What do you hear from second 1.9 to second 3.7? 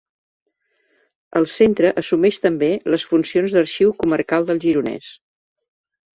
assumeix també les funcions